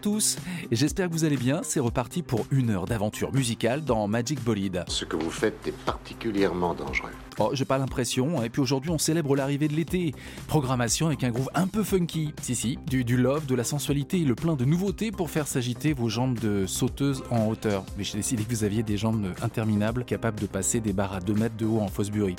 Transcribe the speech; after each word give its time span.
Tous, 0.00 0.36
j'espère 0.72 1.08
que 1.08 1.12
vous 1.12 1.24
allez 1.24 1.36
bien. 1.36 1.60
C'est 1.62 1.80
reparti 1.80 2.22
pour 2.22 2.46
une 2.50 2.70
heure 2.70 2.86
d'aventure 2.86 3.32
musicale 3.32 3.84
dans 3.84 4.08
Magic 4.08 4.42
Bolide. 4.42 4.84
Ce 4.88 5.04
que 5.04 5.16
vous 5.16 5.30
faites 5.30 5.66
est 5.66 5.76
particulièrement 5.84 6.74
dangereux. 6.74 7.10
Oh, 7.42 7.52
j'ai 7.54 7.64
pas 7.64 7.78
l'impression. 7.78 8.42
Et 8.42 8.50
puis 8.50 8.60
aujourd'hui, 8.60 8.90
on 8.90 8.98
célèbre 8.98 9.34
l'arrivée 9.34 9.66
de 9.66 9.72
l'été. 9.72 10.14
Programmation 10.46 11.06
avec 11.06 11.24
un 11.24 11.30
groove 11.30 11.48
un 11.54 11.66
peu 11.66 11.82
funky. 11.82 12.34
Si, 12.42 12.54
si, 12.54 12.78
du, 12.86 13.16
love, 13.16 13.46
de 13.46 13.54
la 13.54 13.64
sensualité 13.64 14.18
le 14.18 14.34
plein 14.34 14.56
de 14.56 14.66
nouveautés 14.66 15.10
pour 15.10 15.30
faire 15.30 15.48
s'agiter 15.48 15.94
vos 15.94 16.10
jambes 16.10 16.38
de 16.38 16.66
sauteuse 16.66 17.24
en 17.30 17.46
hauteur. 17.46 17.82
Mais 17.96 18.04
j'ai 18.04 18.18
décidé 18.18 18.44
que 18.44 18.50
vous 18.50 18.62
aviez 18.62 18.82
des 18.82 18.98
jambes 18.98 19.24
interminables 19.40 20.04
capables 20.04 20.38
de 20.38 20.44
passer 20.44 20.80
des 20.80 20.92
barres 20.92 21.14
à 21.14 21.20
2 21.20 21.32
mètres 21.32 21.56
de 21.56 21.64
haut 21.64 21.80
en 21.80 21.88
Fosbury. 21.88 22.36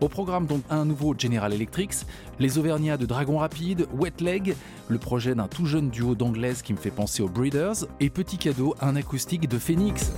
Au 0.00 0.08
programme, 0.08 0.46
donc, 0.46 0.62
un 0.70 0.84
nouveau 0.84 1.16
General 1.18 1.52
Electrics, 1.52 2.06
les 2.38 2.56
Auvergnats 2.56 2.96
de 2.96 3.06
Dragon 3.06 3.38
Rapide, 3.38 3.88
Wet 3.92 4.20
Leg, 4.20 4.54
le 4.86 4.98
projet 4.98 5.34
d'un 5.34 5.48
tout 5.48 5.66
jeune 5.66 5.90
duo 5.90 6.14
d'anglaises 6.14 6.62
qui 6.62 6.74
me 6.74 6.78
fait 6.78 6.92
penser 6.92 7.24
aux 7.24 7.28
Breeders, 7.28 7.86
et 7.98 8.08
petit 8.08 8.38
cadeau, 8.38 8.76
un 8.80 8.94
acoustique 8.94 9.48
de 9.48 9.58
Phoenix. 9.58 10.12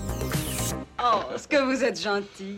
Oh, 1.03 1.21
ce 1.39 1.49
que 1.49 1.65
vous 1.65 1.83
êtes 1.83 2.03
gentil. 2.03 2.57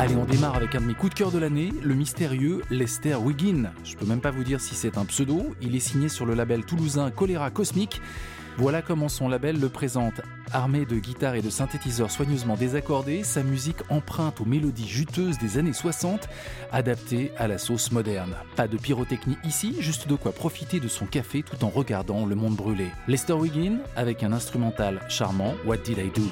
Allez, 0.00 0.14
on 0.14 0.24
démarre 0.24 0.54
avec 0.54 0.76
un 0.76 0.80
de 0.80 0.86
mes 0.86 0.94
coups 0.94 1.10
de 1.12 1.18
cœur 1.18 1.32
de 1.32 1.38
l'année, 1.38 1.72
le 1.82 1.94
mystérieux 1.96 2.62
Lester 2.70 3.16
Wiggin. 3.16 3.72
Je 3.82 3.96
peux 3.96 4.06
même 4.06 4.20
pas 4.20 4.30
vous 4.30 4.44
dire 4.44 4.60
si 4.60 4.76
c'est 4.76 4.96
un 4.96 5.04
pseudo, 5.04 5.56
il 5.60 5.74
est 5.74 5.80
signé 5.80 6.08
sur 6.08 6.24
le 6.24 6.34
label 6.34 6.64
toulousain 6.64 7.10
Choléra 7.10 7.50
Cosmique. 7.50 8.00
Voilà 8.58 8.80
comment 8.80 9.08
son 9.08 9.28
label 9.28 9.58
le 9.58 9.68
présente. 9.68 10.20
Armé 10.52 10.86
de 10.86 11.00
guitares 11.00 11.34
et 11.34 11.42
de 11.42 11.50
synthétiseurs 11.50 12.12
soigneusement 12.12 12.54
désaccordés, 12.54 13.24
sa 13.24 13.42
musique 13.42 13.78
emprunte 13.88 14.40
aux 14.40 14.44
mélodies 14.44 14.86
juteuses 14.86 15.38
des 15.38 15.58
années 15.58 15.72
60, 15.72 16.28
adaptées 16.70 17.32
à 17.36 17.48
la 17.48 17.58
sauce 17.58 17.90
moderne. 17.90 18.36
Pas 18.54 18.68
de 18.68 18.76
pyrotechnie 18.76 19.36
ici, 19.42 19.74
juste 19.80 20.06
de 20.06 20.14
quoi 20.14 20.30
profiter 20.30 20.78
de 20.78 20.88
son 20.88 21.06
café 21.06 21.42
tout 21.42 21.64
en 21.64 21.70
regardant 21.70 22.24
le 22.24 22.36
monde 22.36 22.54
brûler. 22.54 22.90
Lester 23.08 23.32
Wiggin 23.32 23.78
avec 23.96 24.22
un 24.22 24.32
instrumental 24.32 25.00
charmant, 25.08 25.54
What 25.66 25.78
Did 25.78 25.98
I 25.98 26.10
Do? 26.14 26.22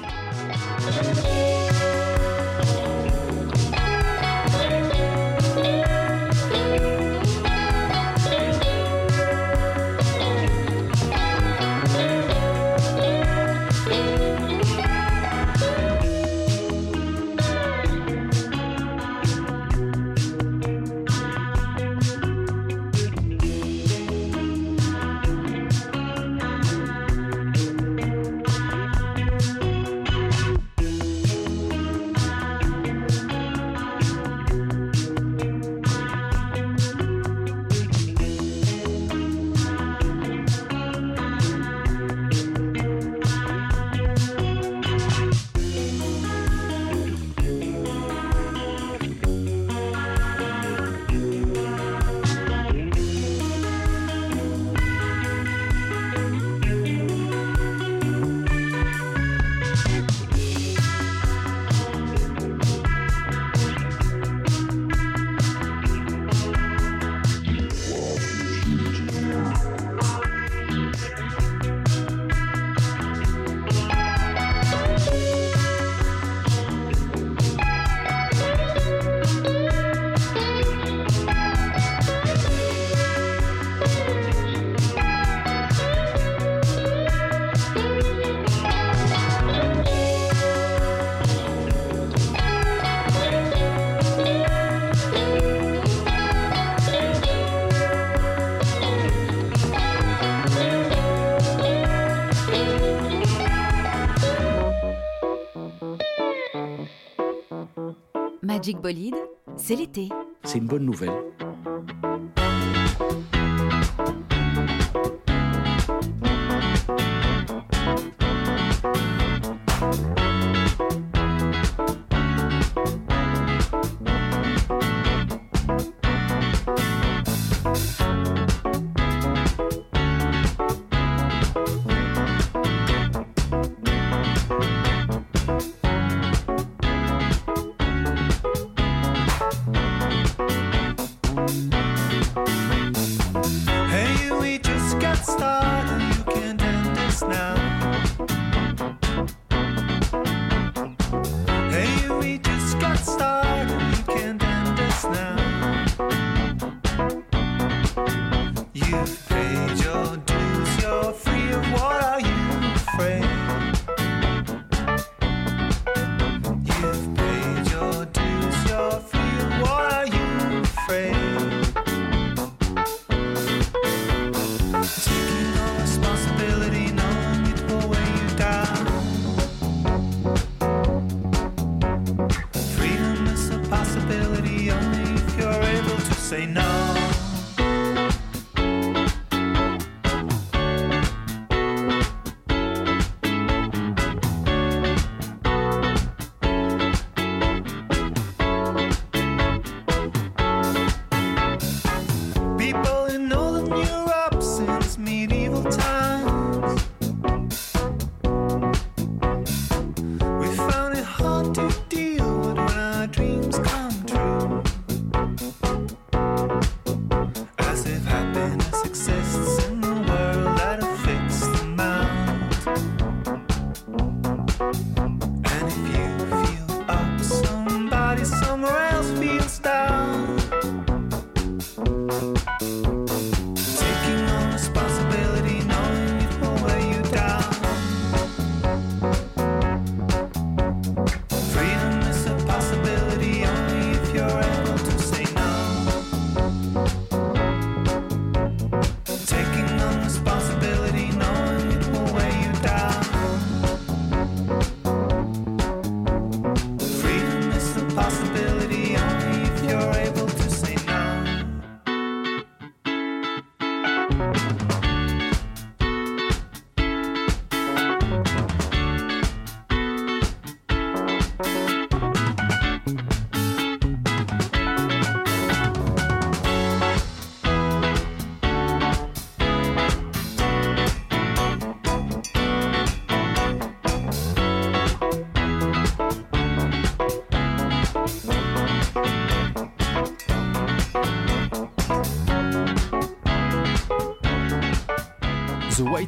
C'est 109.55 109.75
l'été. 109.75 110.09
C'est 110.43 110.57
une 110.57 110.67
bonne 110.67 110.83
nouvelle. 110.83 111.36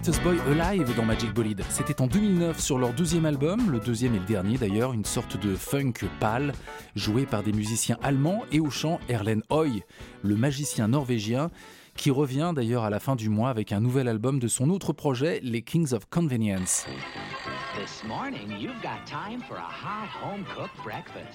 The 0.01 0.07
Whitest 0.07 0.23
Boy 0.23 0.39
Alive 0.61 0.95
dans 0.95 1.03
Magic 1.03 1.33
Bolide. 1.33 1.61
C'était 1.69 2.01
en 2.01 2.07
2009 2.07 2.57
sur 2.57 2.77
leur 2.77 2.93
deuxième 2.93 3.25
album, 3.25 3.69
le 3.69 3.79
deuxième 3.79 4.15
et 4.15 4.19
le 4.19 4.25
dernier 4.25 4.57
d'ailleurs, 4.57 4.93
une 4.93 5.03
sorte 5.03 5.35
de 5.35 5.55
funk 5.55 5.93
pâle, 6.21 6.53
joué 6.95 7.25
par 7.25 7.43
des 7.43 7.51
musiciens 7.51 7.97
allemands 8.01 8.43
et 8.53 8.61
au 8.61 8.69
chant 8.69 8.99
Erlen 9.09 9.41
Hoy, 9.49 9.83
le 10.21 10.35
magicien 10.37 10.87
norvégien, 10.87 11.49
qui 11.95 12.11
revient 12.11 12.53
d'ailleurs 12.55 12.83
à 12.83 12.89
la 12.89 13.01
fin 13.01 13.17
du 13.17 13.27
mois 13.27 13.49
avec 13.49 13.73
un 13.73 13.81
nouvel 13.81 14.07
album 14.07 14.39
de 14.39 14.47
son 14.47 14.69
autre 14.69 14.93
projet, 14.93 15.41
les 15.43 15.63
Kings 15.63 15.93
of 15.93 16.05
Convenience. 16.09 16.85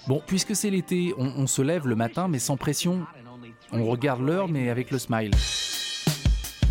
Bon, 0.09 0.23
puisque 0.27 0.57
c'est 0.57 0.71
l'été, 0.71 1.13
on, 1.19 1.27
on 1.37 1.47
se 1.47 1.61
lève 1.61 1.87
le 1.87 1.97
matin 1.97 2.29
mais 2.29 2.39
sans 2.39 2.57
pression. 2.57 3.05
On 3.73 3.85
regarde 3.85 4.23
l'heure 4.23 4.49
mais 4.49 4.71
avec 4.71 4.91
le 4.91 4.99
smile. 4.99 5.33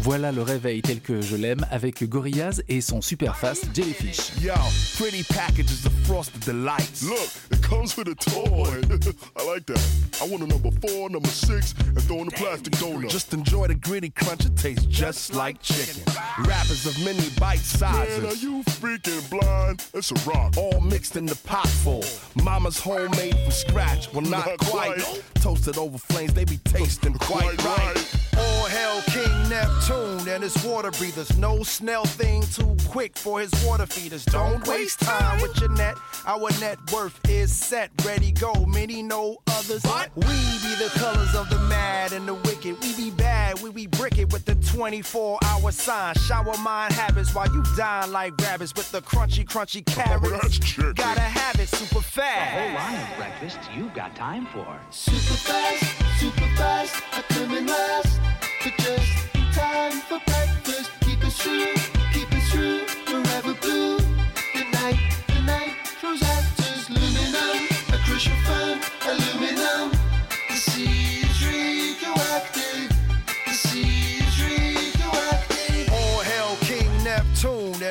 Voilà 0.02 0.32
le 0.34 0.42
réveil 0.42 0.82
tel 0.82 1.00
que 1.00 1.22
je 1.22 1.36
l'aime 1.38 1.66
avec 1.72 2.04
Gorillaz 2.04 2.62
et 2.68 2.82
son 2.82 3.02
super 3.02 3.38
fast 3.38 3.68
Jellyfish. 3.74 4.32
Yo, 4.42 4.54
pretty 4.98 5.24
packages 5.24 5.86
of 5.86 5.94
frosted 6.06 6.42
delights. 6.44 7.04
Look, 7.04 7.30
it 7.52 7.62
comes 7.62 7.96
with 7.96 8.10
a 8.10 8.16
toy. 8.16 8.82
I 9.38 9.46
like 9.46 9.66
that. 9.68 9.80
I 10.22 10.28
want 10.28 10.44
a 10.44 10.48
number 10.48 10.72
four, 10.86 11.10
number 11.10 11.30
six, 11.30 11.74
and 11.88 12.02
throw 12.04 12.18
in 12.22 12.28
a 12.28 12.32
plastic 12.32 12.74
donut. 12.74 13.10
Just 13.10 13.34
enjoy 13.34 13.68
the 13.68 13.76
gritty 13.76 14.10
crunch. 14.10 14.46
It 14.46 14.58
tastes 14.58 14.86
just 14.86 15.34
like 15.36 15.62
chicken. 15.62 16.02
Rappers 16.46 16.86
of 16.86 17.00
many 17.06 17.30
bite 17.40 17.60
sizes. 17.60 18.22
Man, 18.24 18.32
are 18.32 18.36
you 18.36 18.64
freaking 18.82 19.30
blind? 19.30 19.86
It's 19.94 20.12
a 20.12 20.30
rock. 20.30 20.56
All 20.58 20.82
mixed 20.82 21.16
in 21.16 21.26
the 21.26 21.36
pot 21.48 21.68
full. 21.68 22.04
Mama's 22.44 22.78
homemade 22.78 23.38
from 23.40 23.52
scratch. 23.52 24.12
Well, 24.12 24.22
not, 24.24 24.46
Not 24.48 24.58
quite. 24.60 25.00
quite. 25.02 25.24
Toasted 25.36 25.78
over 25.78 25.98
flames, 25.98 26.34
they 26.34 26.44
be 26.46 26.58
tasting 26.58 27.14
quite, 27.14 27.58
Quite 27.58 27.64
right. 27.64 27.96
right. 27.96 28.16
All 28.38 28.66
hail 28.66 29.02
King 29.08 29.50
Neptune 29.50 29.83
and 29.90 30.44
his 30.44 30.64
water 30.64 30.92
breathers. 30.92 31.38
No 31.38 31.64
snail 31.64 32.06
thing 32.06 32.42
too 32.54 32.76
quick 32.88 33.18
for 33.18 33.42
his 33.42 33.52
water 33.66 33.86
feeders. 33.86 34.24
Don't 34.26 34.66
waste 34.68 35.02
time 35.02 35.42
with 35.42 35.60
your 35.60 35.70
net. 35.72 35.96
Our 36.26 36.50
net 36.60 36.78
worth 36.92 37.20
is 37.30 37.54
set, 37.54 37.92
ready, 38.06 38.32
go. 38.32 38.54
Many 38.66 39.04
know 39.04 39.38
others. 39.48 39.84
We 40.16 40.24
be 40.24 40.76
the 40.76 40.92
colors 40.96 41.36
of 41.36 41.50
the 41.50 41.60
mad 41.68 42.14
and 42.14 42.28
the 42.28 42.34
wicked. 42.34 42.82
We 42.82 42.96
be 42.96 43.12
bad, 43.12 43.62
we 43.62 43.72
be 43.72 43.88
brick 43.88 44.18
it 44.18 44.32
with 44.32 44.46
the 44.46 44.56
24 44.56 45.40
hour 45.44 45.72
sign. 45.72 46.16
Shower 46.16 46.58
mind 46.60 46.94
habits 46.94 47.36
while 47.36 47.52
you 47.54 47.64
dine 47.76 48.12
like 48.12 48.34
rabbits 48.42 48.74
with 48.76 48.92
the 48.92 49.02
crunchy, 49.02 49.46
crunchy 49.46 49.84
oh, 49.88 50.02
carrots. 50.02 50.42
that's 50.42 50.60
chicken. 50.60 50.94
Gotta 50.94 51.22
have 51.22 51.60
it 51.60 51.68
super 51.68 52.02
fast. 52.02 52.52
whole 52.52 52.74
line 52.74 53.12
of 53.12 53.18
breakfasts 53.18 53.68
you've 53.76 53.94
got 53.94 54.16
time 54.16 54.46
for. 54.48 54.80
Super 54.92 55.18
fast, 55.18 56.20
super 56.20 56.56
fast, 56.56 57.04
I 57.12 57.22
come 57.24 57.54
in 57.54 57.68
last. 57.68 58.20
But 58.64 58.78
just 58.78 59.36
in 59.36 59.43
time 59.54 59.92
for 59.92 60.20
breakfast. 60.26 60.92
Keep 61.02 61.24
it 61.24 61.36
true, 61.36 61.93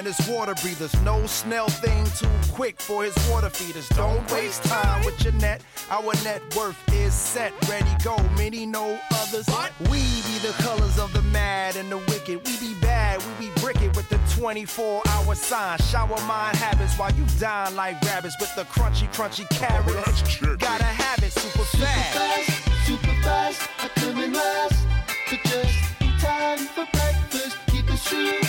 and 0.05 0.15
his 0.15 0.29
water 0.29 0.55
breathers. 0.63 0.93
No 1.03 1.25
snail 1.27 1.69
thing 1.69 2.05
too 2.19 2.29
quick 2.53 2.81
for 2.81 3.05
his 3.05 3.15
water 3.31 3.49
feeders. 3.49 3.89
Don't 3.91 4.31
waste 4.33 4.65
time 4.65 5.05
with 5.05 5.23
your 5.23 5.33
net. 5.35 5.63
Our 5.91 6.13
net 6.25 6.43
worth 6.57 6.77
is 6.93 7.15
set, 7.15 7.53
ready, 7.69 7.91
go. 8.03 8.17
Many 8.37 8.67
know 8.67 8.99
others. 9.15 9.47
We 9.91 10.01
be 10.27 10.39
the 10.43 10.55
colors 10.59 10.99
of 10.99 11.13
the 11.13 11.23
mad 11.23 11.77
and 11.77 11.91
the 11.91 11.99
wicked. 11.99 12.45
We 12.47 12.57
be 12.59 12.75
bad, 12.81 13.23
we 13.39 13.47
be 13.47 13.53
brick 13.61 13.81
it 13.81 13.95
with 13.95 14.09
the 14.09 14.19
24 14.41 15.03
hour 15.09 15.35
sign. 15.37 15.79
Shower 15.79 16.21
mind 16.27 16.57
habits 16.57 16.99
while 16.99 17.13
you 17.13 17.25
dine 17.39 17.77
like 17.77 18.01
rabbits 18.03 18.37
with 18.41 18.55
the 18.57 18.65
crunchy, 18.65 19.07
crunchy 19.15 19.49
carrots. 19.51 19.93
Oh, 19.97 20.27
chicken. 20.27 20.57
Gotta 20.57 20.85
have 20.85 21.23
it 21.23 21.31
super 21.33 21.59
Super 21.65 21.85
fast. 21.85 22.19
fast, 22.19 22.87
super 22.87 23.23
fast, 23.23 23.69
I 23.79 23.89
come 24.01 24.19
in 24.19 24.33
last. 24.33 24.85
But 25.31 25.41
just 25.45 25.79
in 26.01 26.19
time 26.19 26.59
for 26.59 26.87
breakfast. 26.93 27.57
Keep 27.69 27.89
it 27.91 28.01
true, 28.05 28.42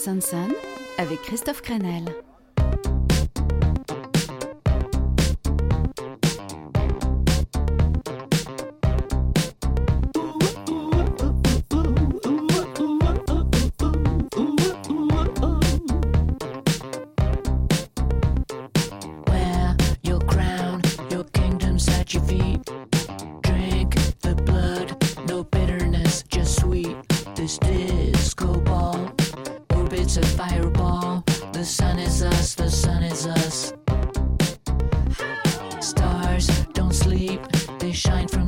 Six 0.00 0.04
Sex 0.04 0.08
and 0.08 0.20
Son 0.22 0.54
avec 0.96 1.20
Christophe 1.22 1.60
Crenel. 1.60 2.04
Shine 37.92 38.28
from 38.28 38.39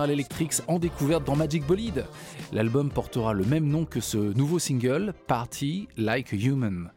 General 0.00 0.14
Electrics 0.14 0.62
en 0.66 0.78
découverte 0.78 1.24
dans 1.24 1.36
Magic 1.36 1.66
Bolide. 1.66 2.06
L'album 2.52 2.88
portera 2.88 3.34
le 3.34 3.44
même 3.44 3.66
nom 3.66 3.84
que 3.84 4.00
ce 4.00 4.16
nouveau 4.16 4.58
single, 4.58 5.12
Party 5.26 5.88
Like 5.98 6.32
a 6.32 6.36
Human. 6.36 6.90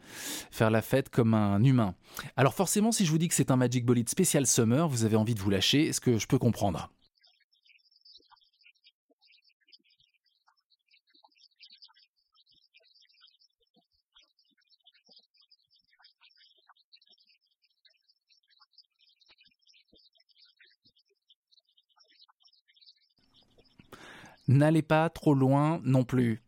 Faire 0.50 0.70
la 0.70 0.80
fête 0.80 1.10
comme 1.10 1.34
un 1.34 1.62
humain. 1.62 1.94
Alors 2.38 2.54
forcément, 2.54 2.92
si 2.92 3.04
je 3.04 3.10
vous 3.10 3.18
dis 3.18 3.28
que 3.28 3.34
c'est 3.34 3.50
un 3.50 3.56
Magic 3.56 3.84
Bolide 3.84 4.08
spécial 4.08 4.46
Summer, 4.46 4.88
vous 4.88 5.04
avez 5.04 5.16
envie 5.16 5.34
de 5.34 5.40
vous 5.40 5.50
lâcher, 5.50 5.92
ce 5.92 6.00
que 6.00 6.16
je 6.16 6.26
peux 6.26 6.38
comprendre? 6.38 6.93
n'allez 24.48 24.82
pas 24.82 25.08
trop 25.10 25.34
loin 25.34 25.80
non 25.84 26.04
plus. 26.04 26.42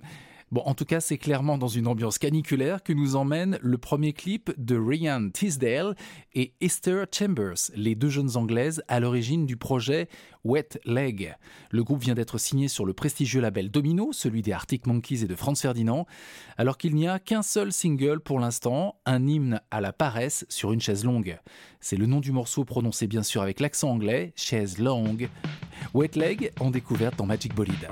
Bon, 0.52 0.62
en 0.64 0.74
tout 0.74 0.84
cas, 0.84 1.00
c'est 1.00 1.18
clairement 1.18 1.58
dans 1.58 1.66
une 1.66 1.88
ambiance 1.88 2.18
caniculaire 2.18 2.84
que 2.84 2.92
nous 2.92 3.16
emmène 3.16 3.58
le 3.62 3.78
premier 3.78 4.12
clip 4.12 4.52
de 4.56 4.76
Ryan 4.76 5.28
Tisdale 5.28 5.96
et 6.34 6.52
Esther 6.60 7.06
Chambers, 7.12 7.72
les 7.74 7.96
deux 7.96 8.10
jeunes 8.10 8.36
anglaises 8.36 8.80
à 8.86 9.00
l'origine 9.00 9.44
du 9.44 9.56
projet 9.56 10.08
Wet 10.44 10.78
Leg. 10.84 11.34
Le 11.72 11.82
groupe 11.82 12.00
vient 12.00 12.14
d'être 12.14 12.38
signé 12.38 12.68
sur 12.68 12.86
le 12.86 12.92
prestigieux 12.92 13.40
label 13.40 13.72
Domino, 13.72 14.12
celui 14.12 14.42
des 14.42 14.52
Arctic 14.52 14.86
Monkeys 14.86 15.24
et 15.24 15.26
de 15.26 15.34
Franz 15.34 15.60
Ferdinand, 15.60 16.06
alors 16.56 16.78
qu'il 16.78 16.94
n'y 16.94 17.08
a 17.08 17.18
qu'un 17.18 17.42
seul 17.42 17.72
single 17.72 18.20
pour 18.20 18.38
l'instant, 18.38 19.00
un 19.04 19.26
hymne 19.26 19.60
à 19.72 19.80
la 19.80 19.92
paresse 19.92 20.46
sur 20.48 20.72
une 20.72 20.80
chaise 20.80 21.04
longue. 21.04 21.40
C'est 21.80 21.96
le 21.96 22.06
nom 22.06 22.20
du 22.20 22.30
morceau 22.30 22.64
prononcé 22.64 23.08
bien 23.08 23.24
sûr 23.24 23.42
avec 23.42 23.58
l'accent 23.58 23.90
anglais, 23.90 24.32
chaise 24.36 24.78
longue. 24.78 25.28
Wet 25.92 26.12
Leg 26.14 26.52
en 26.60 26.70
découverte 26.70 27.16
dans 27.16 27.26
Magic 27.26 27.52
Bolide. 27.52 27.88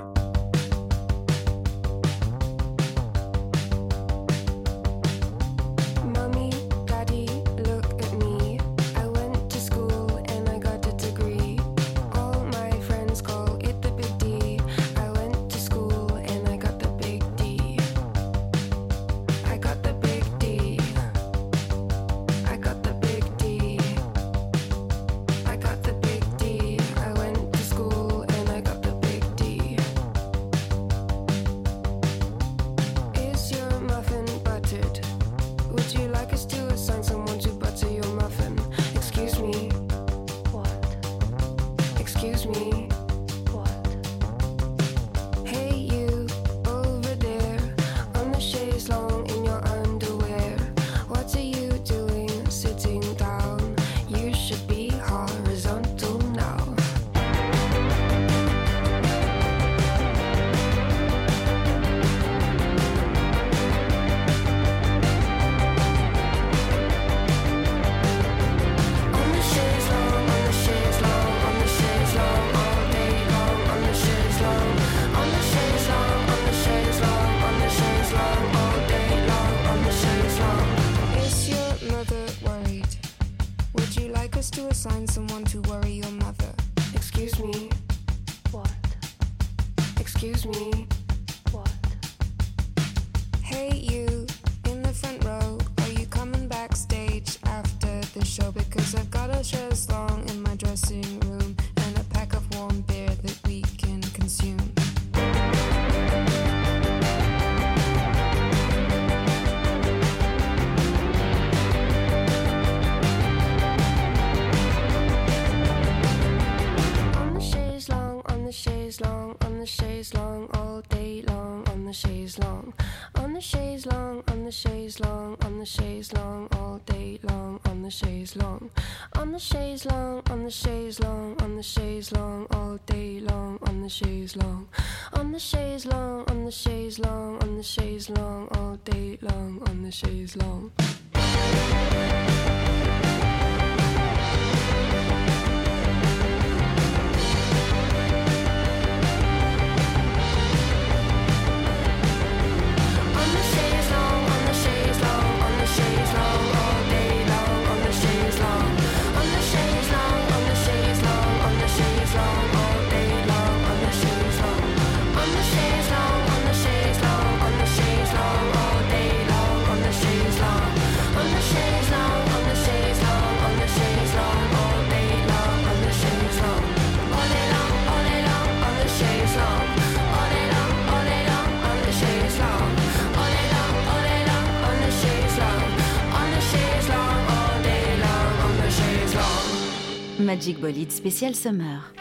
Bolide 190.65 190.91
spécial 190.91 191.35
Summer. 191.35 191.94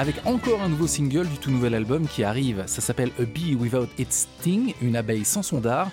Avec 0.00 0.26
encore 0.26 0.62
un 0.62 0.70
nouveau 0.70 0.86
single 0.86 1.28
du 1.28 1.36
tout 1.36 1.50
nouvel 1.50 1.74
album 1.74 2.08
qui 2.08 2.24
arrive. 2.24 2.64
Ça 2.66 2.80
s'appelle 2.80 3.10
A 3.18 3.24
Bee 3.24 3.54
Without 3.54 3.86
Its 3.98 4.06
Sting, 4.08 4.72
une 4.80 4.96
abeille 4.96 5.26
sans 5.26 5.42
son 5.42 5.60
dard. 5.60 5.90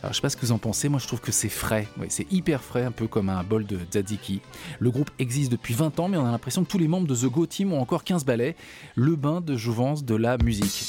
Alors 0.00 0.14
je 0.14 0.16
sais 0.16 0.22
pas 0.22 0.30
ce 0.30 0.38
que 0.38 0.46
vous 0.46 0.52
en 0.52 0.58
pensez, 0.58 0.88
moi 0.88 0.98
je 0.98 1.06
trouve 1.06 1.20
que 1.20 1.32
c'est 1.32 1.50
frais, 1.50 1.86
c'est 2.08 2.32
hyper 2.32 2.64
frais, 2.64 2.82
un 2.82 2.92
peu 2.92 3.06
comme 3.06 3.28
un 3.28 3.44
bol 3.44 3.66
de 3.66 3.78
tzatziki. 3.90 4.40
Le 4.78 4.90
groupe 4.90 5.10
existe 5.18 5.52
depuis 5.52 5.74
20 5.74 6.00
ans 6.00 6.08
mais 6.08 6.16
on 6.16 6.24
a 6.24 6.30
l'impression 6.30 6.64
que 6.64 6.70
tous 6.70 6.78
les 6.78 6.88
membres 6.88 7.06
de 7.06 7.14
The 7.14 7.26
Go 7.26 7.44
Team 7.44 7.74
ont 7.74 7.80
encore 7.82 8.04
15 8.04 8.24
ballets, 8.24 8.56
le 8.94 9.16
bain 9.16 9.42
de 9.42 9.54
jouvence 9.54 10.02
de 10.02 10.14
la 10.14 10.38
musique. 10.38 10.86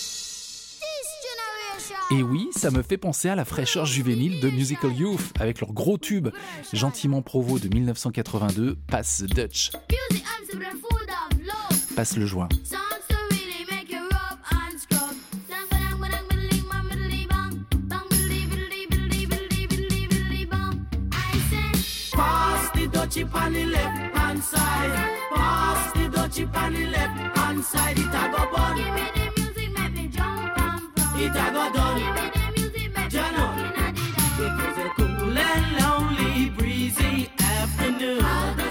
Et 2.12 2.24
oui, 2.24 2.48
ça 2.56 2.72
me 2.72 2.82
fait 2.82 2.98
penser 2.98 3.28
à 3.28 3.36
la 3.36 3.44
fraîcheur 3.44 3.86
juvénile 3.86 4.40
de 4.40 4.50
Musical 4.50 4.96
Youth 4.96 5.34
avec 5.38 5.60
leur 5.60 5.74
gros 5.74 5.98
tube, 5.98 6.30
gentiment 6.72 7.22
provo 7.22 7.60
de 7.60 7.68
1982, 7.68 8.78
Pass 8.88 9.26
the 9.28 9.34
Dutch. 9.36 9.72
Passe 11.96 12.18
le 12.18 12.26
joint. 12.26 12.50
Pass 22.16 22.72
the 22.74 22.88
dutchie 22.88 23.26
on 23.34 23.54
the 23.54 23.66
left 23.66 24.16
hand 24.16 24.44
side. 24.44 25.10
Pass 25.36 25.94
the 25.94 26.10
dutchie 26.10 26.56
on 26.56 26.74
the 26.74 26.88
left 26.88 27.38
hand 27.38 27.64
side. 27.64 28.00
It 28.00 28.06
a 28.06 28.30
go 28.32 28.52
bun. 28.52 28.76
Give 28.76 28.94
me 28.94 29.02
the 29.14 29.42
music, 29.42 29.70
make 29.78 29.94
me 29.94 30.08
jump 30.08 30.58
and 30.58 31.22
It 31.22 31.30
a 31.30 31.52
go 31.54 31.72
done. 31.74 32.00
Give 32.00 32.16
me 32.16 32.26
the 32.34 32.46
music, 32.58 32.90
make 32.96 33.14
me 33.14 33.20
It 34.40 34.54
was 34.58 34.78
a 34.78 34.90
cool 34.96 35.38
and 35.38 35.66
lonely, 35.78 36.50
breezy 36.50 37.30
afternoon. 37.40 38.63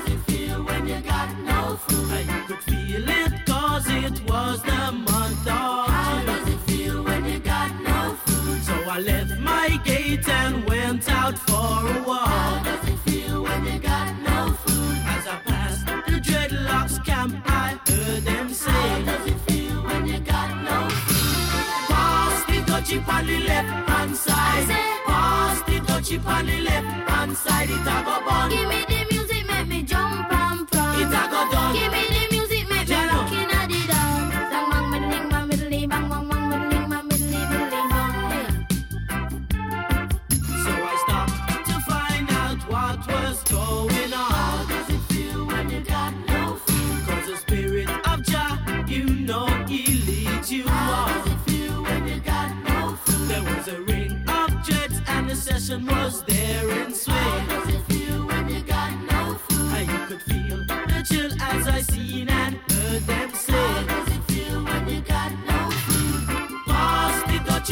Feel 2.93 3.09
it 3.09 3.47
'cause 3.47 3.87
it 3.89 4.17
was 4.29 4.61
the 4.63 4.93
month 4.93 5.47
of 5.47 5.89
How 5.97 6.23
does 6.29 6.47
it 6.55 6.61
feel 6.67 7.03
when 7.03 7.25
you 7.25 7.39
got 7.39 7.71
no 7.91 8.01
food? 8.25 8.59
So 8.69 8.75
I 8.97 8.99
left 9.11 9.39
my 9.39 9.69
gate 9.85 10.29
and 10.29 10.55
went 10.69 11.05
out 11.21 11.37
for 11.47 11.73
a 11.95 11.99
walk. 12.09 12.29
How 12.29 12.63
does 12.69 12.85
it 12.93 12.99
feel 13.07 13.43
when 13.47 13.61
you 13.71 13.79
got 13.79 14.09
no 14.29 14.39
food? 14.65 14.97
As 15.15 15.25
I 15.35 15.37
passed 15.49 15.87
the 16.11 16.19
dreadlocks 16.27 16.97
camp, 17.09 17.33
I 17.47 17.69
heard 17.89 18.25
them 18.31 18.49
say, 18.65 18.71
How 18.71 18.99
does 19.11 19.25
it 19.33 19.39
feel 19.47 19.77
when 19.89 20.03
you 20.07 20.19
got 20.35 20.51
no 20.71 20.79
food? 21.07 21.47
Pass 21.93 22.39
the 22.51 22.59
dutchie 22.69 23.01
on 23.15 23.27
the 23.27 23.39
left 23.51 23.73
hand 23.91 24.17
side. 24.27 24.69
Pass 25.07 25.59
the 25.69 25.77
dutchie 25.89 26.19
on 26.35 26.45
the 26.51 26.59
left 26.69 26.91
hand 27.11 27.37
side. 27.45 27.71
It 27.77 27.89
a 27.95 27.97
go 28.07 28.17
bun. 28.27 28.51
Give 28.51 28.69
me 28.73 28.81
the 28.93 29.01
music, 29.13 29.43
make 29.51 29.69
me 29.73 29.81
jump 29.83 30.33
and 30.43 30.61
prance. 30.71 31.01
It 31.03 31.15
a 31.21 31.23
go 31.33 31.41
done. 31.53 31.75
Give 31.79 31.93
me 31.97 32.12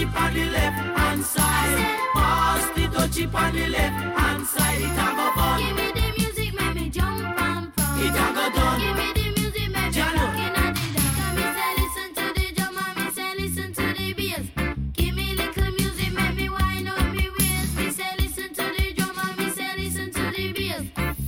dutchie 0.04 0.16
on 0.16 0.34
the 0.34 0.44
left 0.50 0.98
hand 0.98 1.24
side. 1.24 1.98
Pass 2.14 2.66
the 2.74 2.86
dutchie 2.88 3.34
on 3.34 3.52
the 3.52 3.66
left 3.68 4.18
hand 4.18 4.46
side. 4.46 4.80
It 4.80 4.92
a 4.92 5.06
go 5.16 5.32
bun. 5.36 5.60
Give 5.60 5.76
me 5.76 5.92
the 5.92 6.06
music, 6.18 6.54
make 6.54 6.74
me 6.74 6.88
jump 6.90 7.38
and 7.38 7.74
prance. 7.74 8.02
It 8.02 8.14
a 8.14 8.32
go 8.34 8.50
done. 8.54 8.80
Give 8.80 8.96
me 8.96 9.12
the 9.12 9.40
music, 9.40 9.70
make 9.70 9.94
me 9.94 10.00
rock 10.00 10.38
inna 10.46 10.72
the 10.72 10.82
dance. 10.94 11.16
Come 11.16 11.36
me 11.36 11.42
say 11.56 11.70
listen 11.80 12.08
to 12.14 12.24
the 12.34 12.46
drum 12.56 12.78
and 12.78 12.96
me 12.98 13.10
say 13.12 13.34
listen 13.40 13.72
to 13.74 13.84
the 13.98 14.12
bass. 14.14 14.46
Give 14.94 15.14
me 15.14 15.34
little 15.34 15.72
music, 15.72 16.12
make 16.12 16.34
me 16.36 16.48
wind 16.48 16.88
up 16.88 17.12
me 17.12 17.26
waist. 17.38 17.76
Me 17.76 17.90
say 17.90 18.12
listen 18.18 18.48
to 18.54 18.64
the 18.76 18.92
drum 18.96 19.18
and 19.18 19.38
me 19.38 19.50
say 19.50 19.70
listen 19.76 20.10
to 20.12 20.22
the 20.36 20.52
bass. 20.52 20.84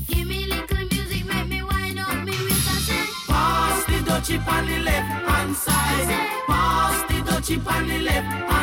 Give 0.08 0.26
me 0.26 0.46
little 0.46 0.84
music, 0.90 1.24
make 1.26 1.48
me 1.48 1.62
wind 1.62 1.98
up 1.98 2.24
me 2.24 2.32
waist. 2.32 2.68
I 2.68 2.78
say 2.88 3.04
pass 3.28 3.84
the 3.84 3.98
dutchie 4.08 4.48
on 4.48 4.66
the 4.66 4.78
left 4.88 5.08
hand 5.28 5.56
side. 5.56 6.08
Pass 6.46 7.02
the 7.08 7.18
dutchie 7.28 7.66
on 7.66 7.86
the 7.88 7.98
left 7.98 8.26
hand 8.26 8.61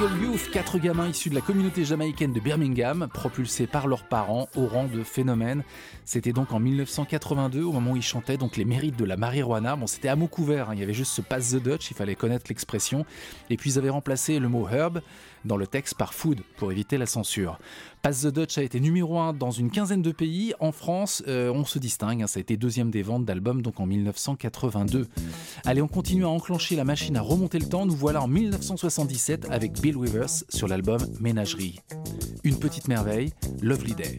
Musical 0.00 0.22
Youth, 0.22 0.50
quatre 0.50 0.78
gamins 0.78 1.08
issus 1.08 1.28
de 1.28 1.34
la 1.34 1.42
communauté 1.42 1.84
jamaïcaine 1.84 2.32
de 2.32 2.40
Birmingham, 2.40 3.08
propulsés 3.12 3.66
par 3.66 3.86
leurs 3.86 4.04
parents 4.04 4.48
au 4.56 4.66
rang 4.66 4.84
de 4.84 5.02
phénomène. 5.02 5.62
C'était 6.06 6.32
donc 6.32 6.52
en 6.52 6.58
1982, 6.58 7.62
au 7.62 7.72
moment 7.72 7.90
où 7.92 7.96
ils 7.96 8.02
chantaient 8.02 8.38
donc 8.38 8.56
les 8.56 8.64
mérites 8.64 8.96
de 8.96 9.04
la 9.04 9.18
marijuana. 9.18 9.76
Bon, 9.76 9.86
c'était 9.86 10.08
à 10.08 10.16
mot 10.16 10.26
couvert, 10.26 10.70
hein, 10.70 10.74
il 10.74 10.80
y 10.80 10.82
avait 10.82 10.94
juste 10.94 11.12
ce 11.12 11.20
pass 11.20 11.50
the 11.50 11.62
Dutch, 11.62 11.90
il 11.90 11.94
fallait 11.94 12.14
connaître 12.14 12.46
l'expression. 12.48 13.04
Et 13.50 13.58
puis 13.58 13.72
ils 13.72 13.78
avaient 13.78 13.90
remplacé 13.90 14.38
le 14.38 14.48
mot 14.48 14.66
herb 14.70 15.02
dans 15.44 15.56
le 15.56 15.66
texte 15.66 15.94
par 15.94 16.14
food 16.14 16.40
pour 16.56 16.72
éviter 16.72 16.98
la 16.98 17.06
censure. 17.06 17.58
Pass 18.02 18.22
the 18.22 18.28
Dutch 18.28 18.56
a 18.58 18.62
été 18.62 18.80
numéro 18.80 19.18
1 19.18 19.34
dans 19.34 19.50
une 19.50 19.70
quinzaine 19.70 20.02
de 20.02 20.12
pays. 20.12 20.54
En 20.58 20.72
France, 20.72 21.22
euh, 21.28 21.52
on 21.52 21.64
se 21.64 21.78
distingue, 21.78 22.22
hein, 22.22 22.26
ça 22.26 22.38
a 22.38 22.40
été 22.40 22.56
deuxième 22.56 22.90
des 22.90 23.02
ventes 23.02 23.24
d'albums 23.24 23.62
donc 23.62 23.80
en 23.80 23.86
1982. 23.86 25.06
Allez, 25.64 25.82
on 25.82 25.88
continue 25.88 26.24
à 26.24 26.28
enclencher 26.28 26.76
la 26.76 26.84
machine 26.84 27.16
à 27.16 27.20
remonter 27.20 27.58
le 27.58 27.66
temps. 27.66 27.86
Nous 27.86 27.96
voilà 27.96 28.22
en 28.22 28.28
1977 28.28 29.48
avec 29.50 29.80
Bill 29.80 29.96
Withers 29.96 30.44
sur 30.48 30.68
l'album 30.68 31.00
Ménagerie. 31.20 31.80
Une 32.44 32.58
petite 32.58 32.88
merveille, 32.88 33.32
Lovely 33.60 33.94
Day. 33.94 34.18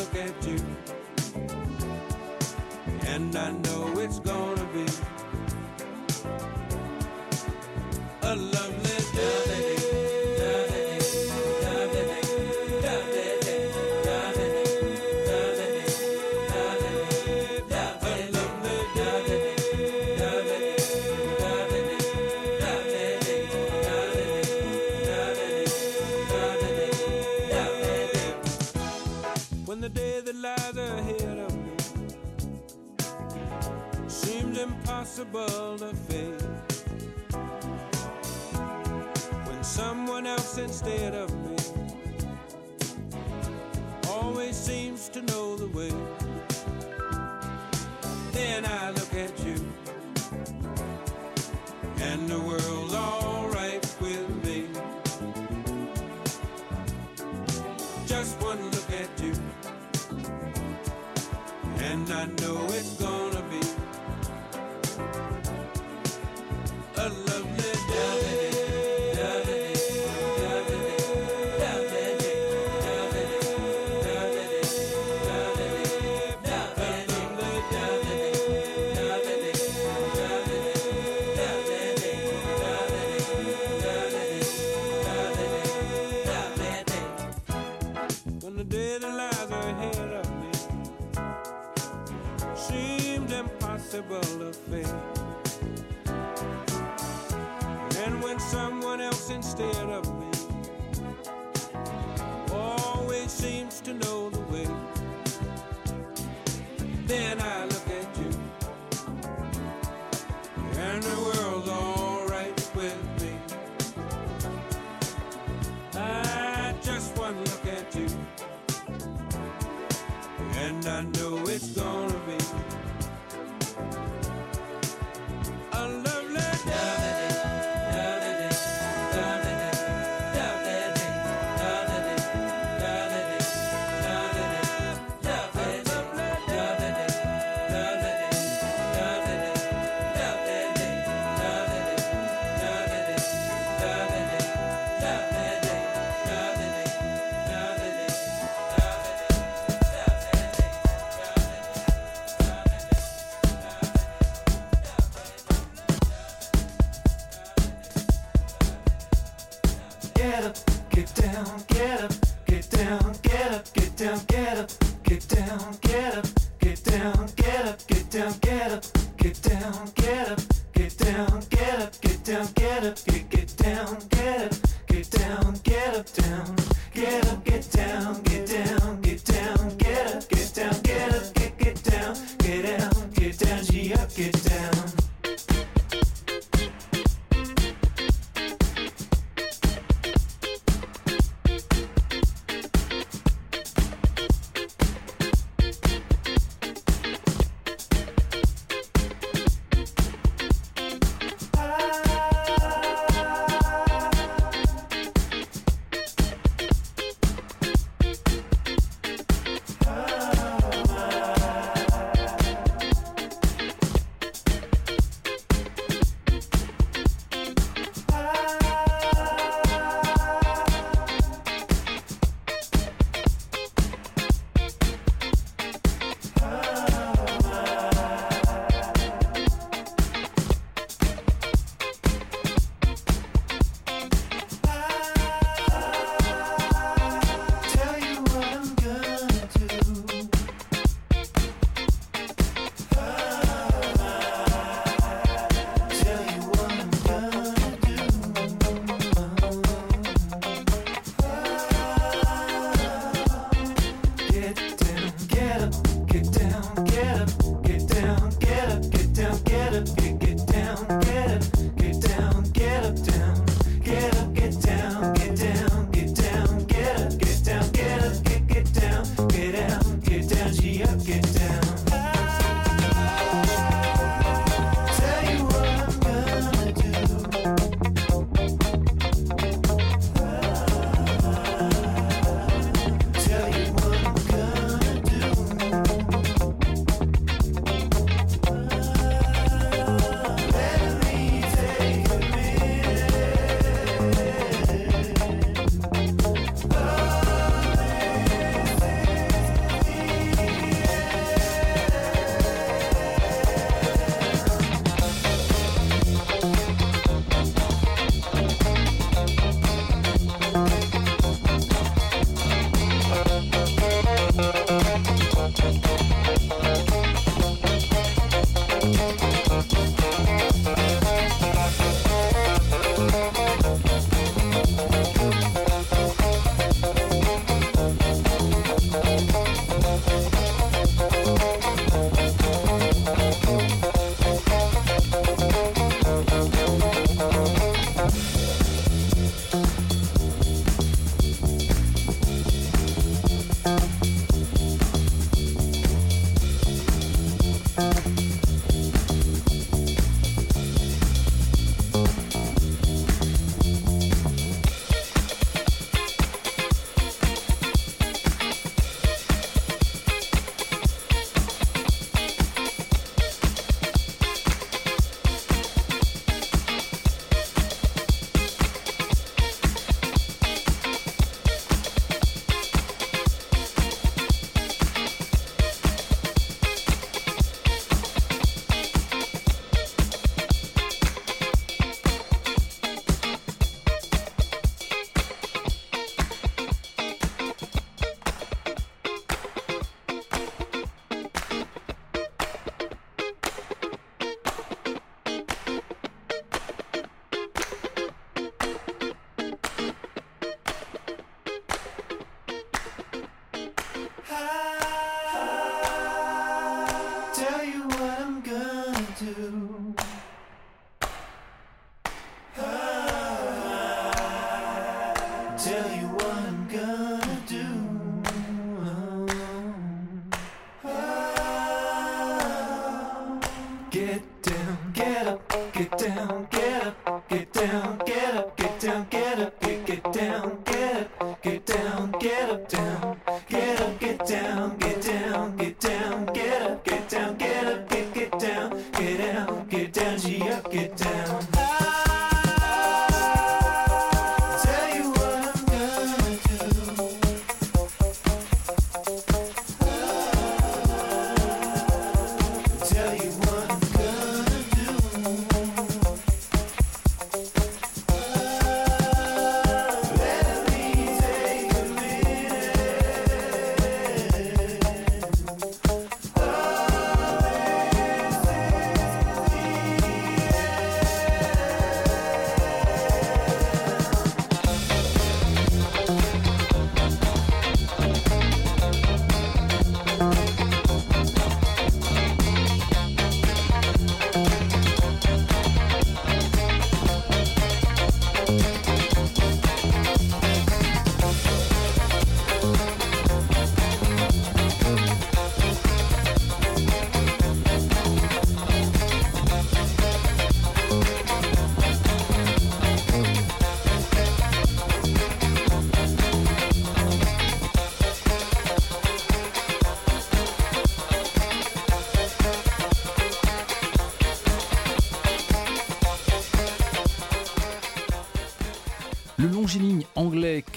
and 3.11 3.35
I 3.35 3.51
know 3.51 3.99
it's 3.99 4.19
gonna 4.19 4.65
be 4.73 4.85
a 8.21 8.35
lovely 8.35 8.90
impossible 35.01 35.79
to 35.79 35.95
face. 35.95 36.83
When 39.47 39.63
someone 39.63 40.27
else 40.27 40.59
instead 40.59 41.15
of 41.15 41.30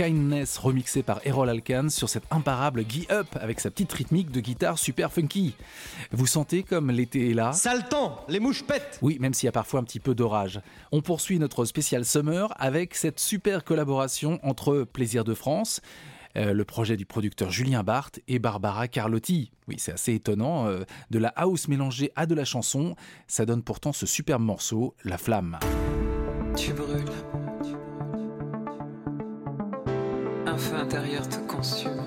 Kindness 0.05 0.59
remixé 0.59 1.03
par 1.03 1.21
Errol 1.25 1.49
Alkan 1.49 1.89
sur 1.89 2.11
cette 2.11 2.25
imparable 2.31 2.83
Guy 2.83 3.07
Up 3.11 3.27
avec 3.41 3.59
sa 3.59 3.71
petite 3.71 3.91
rythmique 3.91 4.31
de 4.31 4.41
guitare 4.41 4.79
super 4.79 5.11
funky. 5.11 5.55
Vous 6.13 6.27
sentez 6.27 6.63
comme 6.63 6.91
l'été 6.91 7.31
est 7.31 7.35
là? 7.35 7.55
Sale 7.55 7.89
temps, 7.89 8.21
les 8.29 8.39
mouches 8.39 8.65
pètent 8.65 8.99
Oui, 9.01 9.17
même 9.19 9.33
s'il 9.33 9.47
y 9.47 9.49
a 9.49 9.53
parfois 9.53 9.81
un 9.81 9.83
petit 9.83 10.01
peu 10.01 10.15
d'orage. 10.15 10.61
On 10.93 11.01
poursuit 11.01 11.39
notre 11.39 11.65
spécial 11.65 12.05
Summer 12.05 12.53
avec 12.59 12.95
cette 12.97 13.19
super 13.19 13.65
collaboration 13.65 14.39
entre 14.43 14.83
Plaisir 14.83 15.25
de 15.25 15.33
France, 15.33 15.81
euh, 16.37 16.53
le 16.53 16.65
projet 16.67 16.99
du 16.99 17.07
producteur 17.07 17.51
Julien 17.51 17.83
Barthes 17.83 18.21
et 18.29 18.39
Barbara 18.39 18.89
Carlotti. 18.89 19.53
Oui, 19.69 19.77
c'est 19.79 19.93
assez 19.93 20.13
étonnant. 20.13 20.67
euh, 20.67 20.85
de 21.09 21.19
la 21.19 21.29
house 21.29 21.67
mélangée 21.67 22.13
à 22.15 22.27
de 22.27 22.35
la 22.35 22.45
chanson, 22.45 22.95
ça 23.27 23.47
donne 23.47 23.63
pourtant 23.63 23.95
ce 23.95 24.05
superbe 24.05 24.43
morceau, 24.43 24.95
La 25.03 25.17
Flamme. 25.17 25.59
Tu 26.59 26.75
brûles. 26.75 27.05
Un 30.55 30.57
feu 30.57 30.77
intérieur 30.77 31.29
te 31.29 31.39
consume. 31.53 32.01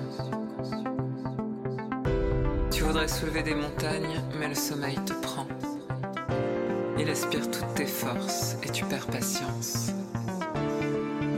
Tu 2.70 2.82
voudrais 2.82 3.06
soulever 3.06 3.42
des 3.42 3.54
montagnes, 3.54 4.22
mais 4.40 4.48
le 4.48 4.54
sommeil 4.54 4.94
te 5.04 5.12
prend. 5.12 5.46
Il 6.98 7.10
aspire 7.10 7.50
toutes 7.50 7.74
tes 7.74 7.84
forces 7.84 8.56
et 8.62 8.70
tu 8.70 8.86
perds 8.86 9.06
patience. 9.08 9.92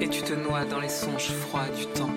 Et 0.01 0.09
tu 0.09 0.23
te 0.23 0.35
noies 0.35 0.64
dans 0.66 0.79
les 0.79 0.88
songes 0.88 1.33
froids 1.33 1.66
du 1.77 1.87
temps. 1.87 2.14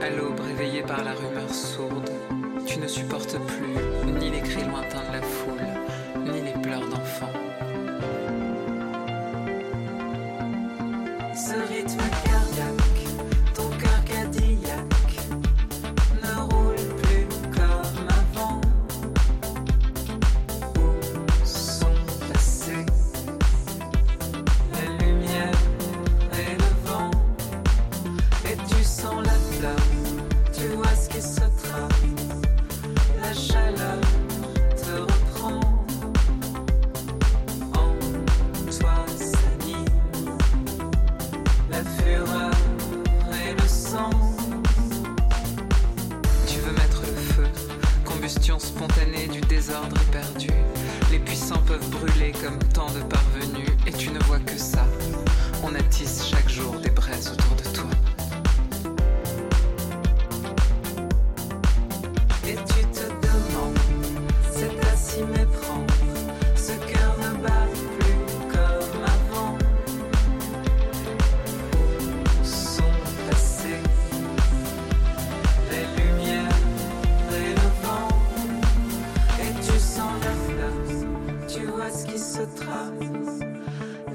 À 0.00 0.08
l'aube, 0.08 0.40
réveillé 0.40 0.80
par 0.80 1.04
la 1.04 1.12
rumeur 1.12 1.52
sourde, 1.52 2.10
tu 2.66 2.78
ne 2.78 2.86
supportes 2.86 3.36
plus 3.38 4.14
ni 4.18 4.30
les 4.30 4.40
cris 4.40 4.64
lointains 4.64 5.06
de 5.08 5.12
la 5.12 5.20
foule, 5.20 5.39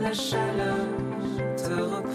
La 0.05 0.13
chaleur 0.13 0.85
te 1.57 1.73
reprend 1.81 2.14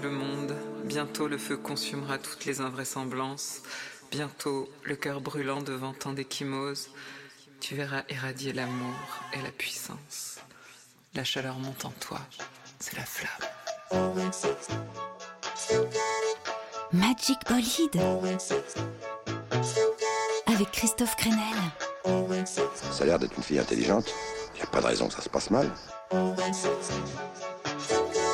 le 0.00 0.10
monde. 0.10 0.54
Bientôt 0.84 1.28
le 1.28 1.38
feu 1.38 1.56
consumera 1.56 2.18
toutes 2.18 2.44
les 2.44 2.60
invraisemblances. 2.60 3.62
Bientôt 4.10 4.68
le 4.84 4.96
cœur 4.96 5.20
brûlant 5.20 5.62
devant 5.62 5.92
tant 5.92 6.12
d'échymoses. 6.12 6.88
Tu 7.60 7.74
verras 7.74 8.02
irradier 8.08 8.52
l'amour 8.52 8.94
et 9.32 9.42
la 9.42 9.50
puissance. 9.50 10.38
La 11.14 11.24
chaleur 11.24 11.58
monte 11.58 11.84
en 11.84 11.92
toi, 12.00 12.18
c'est 12.78 12.96
la 12.96 13.04
flamme. 13.04 13.48
Magic 16.92 17.38
Bolide. 17.48 18.00
Avec 20.46 20.70
Christophe 20.72 21.16
Crenel. 21.16 21.38
Ça 22.90 23.04
a 23.04 23.06
l'air 23.06 23.18
d'être 23.18 23.36
une 23.36 23.42
fille 23.42 23.58
intelligente. 23.58 24.12
Il 24.54 24.56
n'y 24.56 24.62
a 24.62 24.66
pas 24.66 24.80
de 24.80 24.86
raison 24.86 25.08
que 25.08 25.14
ça 25.14 25.22
se 25.22 25.28
passe 25.28 25.50
mal. 25.50 25.70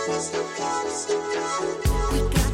We 0.09 0.15
got 2.31 2.48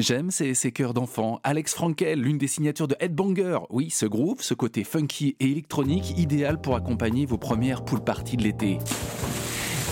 J'aime 0.00 0.30
ces, 0.30 0.54
ces 0.54 0.72
d'enfants. 0.72 1.40
Alex 1.44 1.74
Frankel, 1.74 2.22
l'une 2.22 2.38
des 2.38 2.46
signatures 2.46 2.88
de 2.88 2.96
Headbanger. 3.00 3.58
Oui, 3.68 3.90
ce 3.90 4.06
groove, 4.06 4.40
ce 4.40 4.54
côté 4.54 4.82
funky 4.82 5.36
et 5.40 5.50
électronique, 5.50 6.18
idéal 6.18 6.58
pour 6.58 6.74
accompagner 6.74 7.26
vos 7.26 7.36
premières 7.36 7.84
pool 7.84 8.00
parties 8.02 8.38
de 8.38 8.42
l'été. 8.42 8.78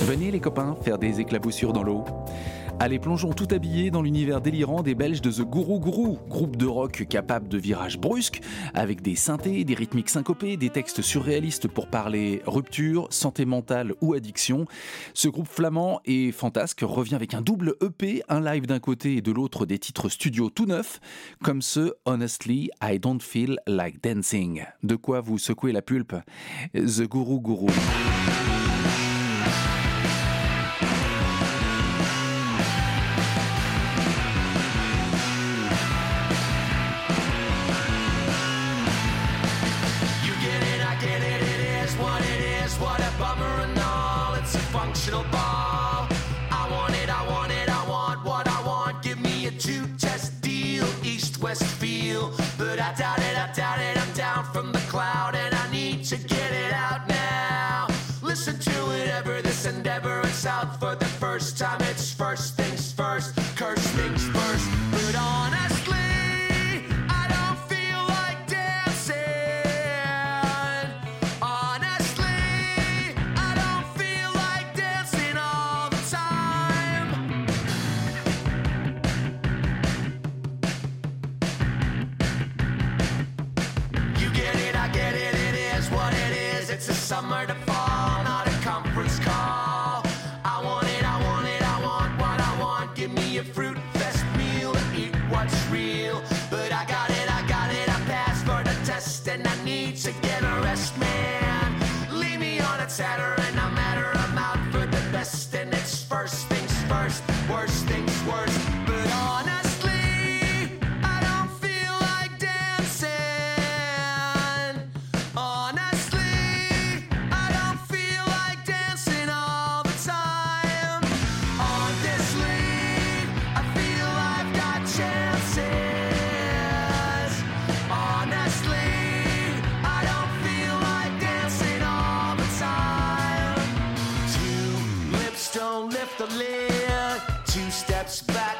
Venez 0.06 0.30
les 0.30 0.40
copains, 0.40 0.76
faire 0.82 0.96
des 0.96 1.20
éclaboussures 1.20 1.74
dans 1.74 1.82
l'eau. 1.82 2.04
Allez, 2.80 3.00
plongeons 3.00 3.32
tout 3.32 3.48
habillés 3.50 3.90
dans 3.90 4.02
l'univers 4.02 4.40
délirant 4.40 4.82
des 4.82 4.94
Belges 4.94 5.20
de 5.20 5.32
The 5.32 5.40
Guru 5.40 5.80
Guru, 5.80 6.16
groupe 6.28 6.56
de 6.56 6.66
rock 6.66 7.06
capable 7.10 7.48
de 7.48 7.58
virages 7.58 7.98
brusques, 7.98 8.40
avec 8.72 9.02
des 9.02 9.16
synthés, 9.16 9.64
des 9.64 9.74
rythmiques 9.74 10.08
syncopés, 10.08 10.56
des 10.56 10.70
textes 10.70 11.02
surréalistes 11.02 11.66
pour 11.66 11.88
parler 11.88 12.40
rupture, 12.46 13.08
santé 13.10 13.46
mentale 13.46 13.94
ou 14.00 14.14
addiction. 14.14 14.66
Ce 15.12 15.26
groupe 15.26 15.48
flamand 15.48 16.00
et 16.04 16.30
fantasque 16.30 16.82
revient 16.82 17.16
avec 17.16 17.34
un 17.34 17.40
double 17.40 17.74
EP, 17.82 18.22
un 18.28 18.40
live 18.40 18.66
d'un 18.66 18.78
côté 18.78 19.16
et 19.16 19.22
de 19.22 19.32
l'autre 19.32 19.66
des 19.66 19.80
titres 19.80 20.08
studio 20.08 20.48
tout 20.48 20.66
neufs, 20.66 21.00
comme 21.42 21.62
ce 21.62 21.94
Honestly, 22.04 22.70
I 22.80 23.00
Don't 23.00 23.20
Feel 23.20 23.58
Like 23.66 24.00
Dancing. 24.04 24.62
De 24.84 24.94
quoi 24.94 25.20
vous 25.20 25.38
secouer 25.38 25.72
la 25.72 25.82
pulpe 25.82 26.14
The 26.74 27.08
Guru 27.08 27.40
Guru. 27.40 27.66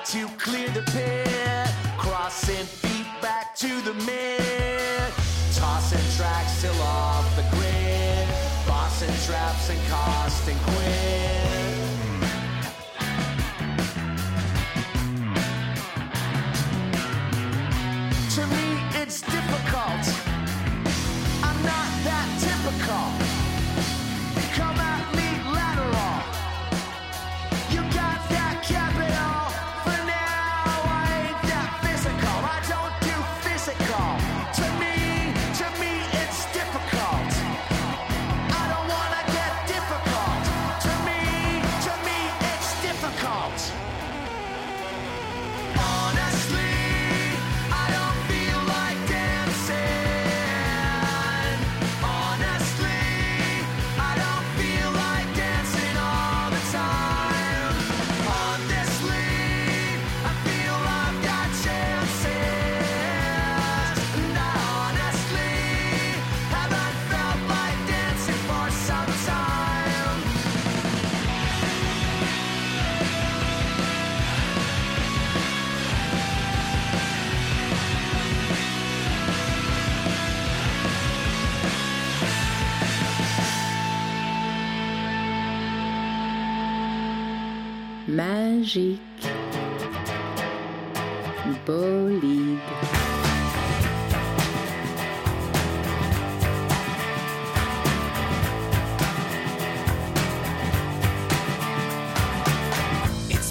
to 0.09 0.26
clear 0.38 0.70
the 0.70 0.80
pit. 0.90 1.68
Crossing 1.98 2.64
feet 2.64 3.06
back 3.20 3.54
to 3.54 3.68
the 3.82 3.92
mid. 3.92 5.12
Tossing 5.54 6.16
tracks 6.16 6.62
till 6.62 6.80
off 6.80 7.36
the 7.36 7.42
grid. 7.54 8.26
Bossing 8.66 9.14
traps 9.26 9.68
and 9.68 9.80
costing 9.90 10.56
quid. 10.64 11.07
It's 88.70 88.92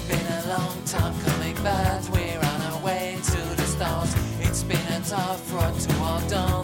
been 0.02 0.26
a 0.26 0.46
long 0.46 0.82
time 0.84 1.20
coming, 1.24 1.56
but 1.64 2.08
we're 2.12 2.38
on 2.38 2.62
our 2.62 2.80
way 2.84 3.18
to 3.20 3.56
the 3.56 3.64
stars. 3.64 4.14
It's 4.38 4.62
been 4.62 4.76
a 4.92 5.00
tough 5.00 5.52
road 5.52 5.80
to 5.80 5.98
walk 5.98 6.28
down. 6.28 6.57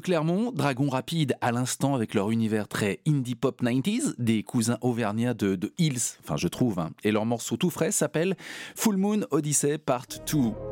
Clermont, 0.00 0.52
Dragon 0.52 0.88
Rapide 0.88 1.34
à 1.40 1.52
l'instant 1.52 1.94
avec 1.94 2.14
leur 2.14 2.30
univers 2.30 2.68
très 2.68 3.00
indie 3.06 3.34
pop 3.34 3.62
90s, 3.62 4.14
des 4.18 4.42
cousins 4.42 4.78
auvergnats 4.80 5.34
de, 5.34 5.72
Hills, 5.78 6.18
enfin 6.22 6.36
je 6.36 6.48
trouve, 6.48 6.78
hein. 6.78 6.90
et 7.04 7.12
leur 7.12 7.26
morceau 7.26 7.56
tout 7.56 7.70
frais 7.70 7.92
s'appelle 7.92 8.36
Full 8.76 8.96
Moon 8.96 9.20
Odyssey 9.30 9.78
Part 9.78 10.06
2. 10.30 10.69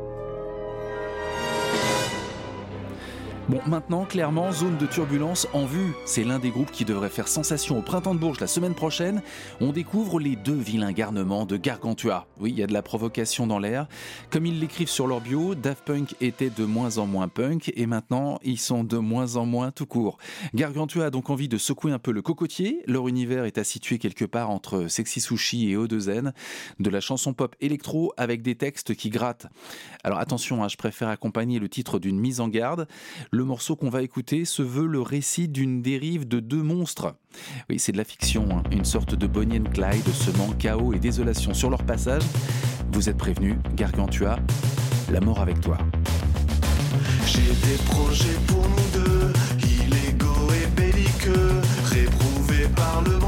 Bon, 3.49 3.59
maintenant, 3.65 4.05
clairement, 4.05 4.51
zone 4.51 4.77
de 4.77 4.85
turbulence 4.85 5.47
en 5.53 5.65
vue. 5.65 5.95
C'est 6.05 6.23
l'un 6.23 6.37
des 6.37 6.51
groupes 6.51 6.69
qui 6.69 6.85
devrait 6.85 7.09
faire 7.09 7.27
sensation 7.27 7.79
au 7.79 7.81
printemps 7.81 8.13
de 8.13 8.19
Bourges 8.19 8.39
la 8.39 8.45
semaine 8.45 8.75
prochaine. 8.75 9.23
On 9.59 9.71
découvre 9.71 10.19
les 10.19 10.35
deux 10.35 10.53
vilains 10.53 10.91
garnements 10.91 11.47
de 11.47 11.57
Gargantua. 11.57 12.27
Oui, 12.39 12.51
il 12.51 12.59
y 12.59 12.61
a 12.61 12.67
de 12.67 12.73
la 12.73 12.83
provocation 12.83 13.47
dans 13.47 13.57
l'air. 13.57 13.87
Comme 14.29 14.45
ils 14.45 14.59
l'écrivent 14.59 14.87
sur 14.87 15.07
leur 15.07 15.19
bio, 15.19 15.55
Daft 15.55 15.83
Punk 15.83 16.15
était 16.21 16.51
de 16.51 16.63
moins 16.63 16.99
en 16.99 17.07
moins 17.07 17.27
punk 17.27 17.73
et 17.75 17.87
maintenant, 17.87 18.37
ils 18.43 18.59
sont 18.59 18.83
de 18.83 18.97
moins 18.97 19.35
en 19.35 19.47
moins 19.47 19.71
tout 19.71 19.87
court. 19.87 20.19
Gargantua 20.53 21.05
a 21.05 21.09
donc 21.09 21.31
envie 21.31 21.47
de 21.47 21.57
secouer 21.57 21.91
un 21.91 21.97
peu 21.97 22.11
le 22.11 22.21
cocotier. 22.21 22.83
Leur 22.85 23.07
univers 23.07 23.45
est 23.45 23.57
à 23.57 23.63
situer 23.63 23.97
quelque 23.97 24.25
part 24.25 24.51
entre 24.51 24.85
Sexy 24.85 25.21
Sushi 25.21 25.71
et 25.71 25.75
O2N. 25.75 26.33
De 26.79 26.89
la 26.91 27.01
chanson 27.01 27.33
pop 27.33 27.55
électro 27.61 28.13
avec 28.15 28.43
des 28.43 28.53
textes 28.53 28.93
qui 28.93 29.09
grattent. 29.09 29.47
Alors 30.03 30.19
attention, 30.19 30.63
hein, 30.63 30.67
je 30.67 30.77
préfère 30.77 31.07
accompagner 31.07 31.57
le 31.57 31.67
titre 31.67 31.97
d'une 31.97 32.19
mise 32.19 32.41
en 32.41 32.47
garde. 32.47 32.87
Morceau 33.45 33.75
qu'on 33.75 33.89
va 33.89 34.01
écouter 34.01 34.45
se 34.45 34.61
veut 34.61 34.87
le 34.87 35.01
récit 35.01 35.47
d'une 35.47 35.81
dérive 35.81 36.27
de 36.27 36.39
deux 36.39 36.61
monstres. 36.61 37.15
Oui, 37.69 37.79
c'est 37.79 37.91
de 37.91 37.97
la 37.97 38.03
fiction, 38.03 38.47
hein, 38.51 38.63
une 38.71 38.85
sorte 38.85 39.15
de 39.15 39.27
Bonnie 39.27 39.59
and 39.59 39.71
Clyde 39.71 40.07
semant 40.13 40.51
chaos 40.53 40.93
et 40.93 40.99
désolation 40.99 41.53
sur 41.53 41.69
leur 41.69 41.83
passage. 41.83 42.23
Vous 42.91 43.09
êtes 43.09 43.17
prévenus, 43.17 43.55
Gargantua, 43.75 44.39
la 45.11 45.19
mort 45.21 45.39
avec 45.39 45.61
toi. 45.61 45.77
J'ai 47.25 47.41
des 47.41 47.77
projets 47.85 48.37
pour 48.47 48.67
nous 48.67 49.03
deux, 49.03 49.33
illégaux 49.67 50.51
et 50.51 50.81
belliqueux, 50.81 51.61
réprouvés 51.85 52.67
par 52.75 53.03
le 53.03 53.18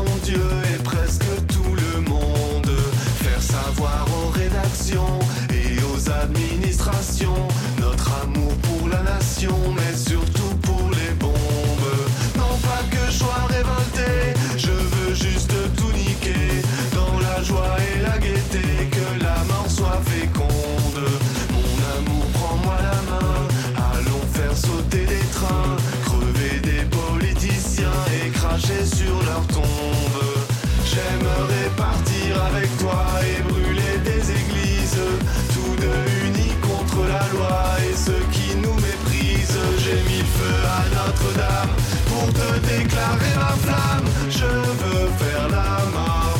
Pour 42.07 42.27
te 42.33 42.59
déclarer 42.59 43.35
ma 43.35 43.53
flamme. 43.63 44.07
Je 44.29 44.45
veux 44.45 45.07
faire 45.19 45.47
la 45.49 45.79
mort 45.95 46.39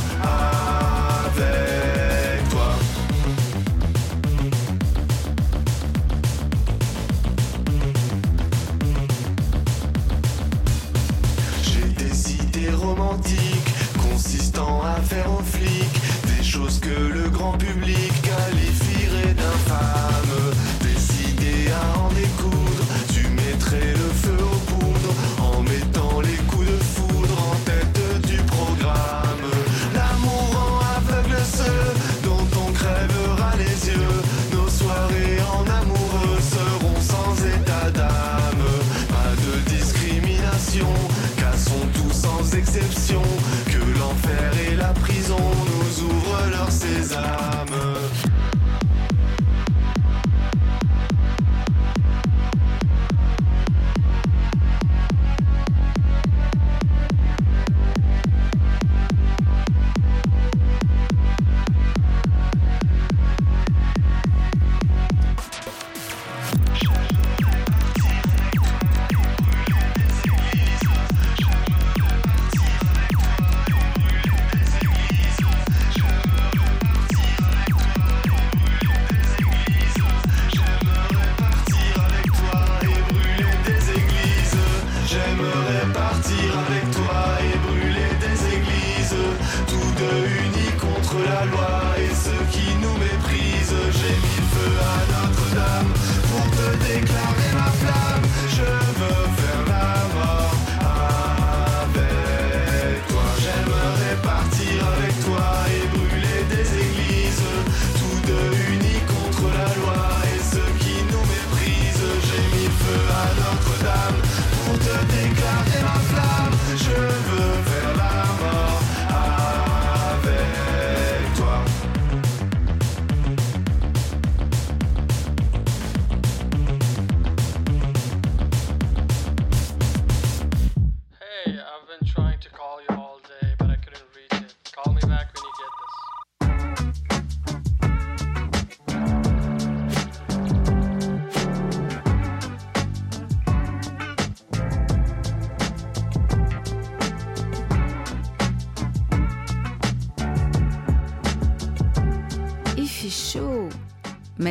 avec 1.14 2.50
toi. 2.50 2.70
J'ai 11.64 11.90
des 12.04 12.34
idées 12.34 12.76
romantiques 12.76 13.74
consistant 14.10 14.82
à 14.84 15.02
faire 15.02 15.32
aux 15.32 15.44
flics 15.44 16.02
des 16.38 16.44
choses 16.44 16.80
que 16.80 16.90
le 16.90 17.30
grand 17.30 17.58
public 17.58 18.11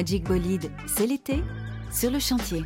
Magic 0.00 0.24
Bolide, 0.24 0.70
c'est 0.86 1.06
l'été, 1.06 1.42
sur 1.92 2.10
le 2.10 2.18
chantier. 2.18 2.64